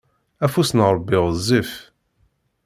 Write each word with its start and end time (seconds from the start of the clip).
Afus 0.45 0.69
n 0.73 0.79
Ṛebbi 0.95 1.17
ɣezzif. 1.25 1.71